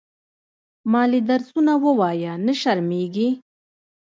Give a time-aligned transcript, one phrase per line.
[0.91, 3.29] مالې درسونه ووايه نه شرمېږې.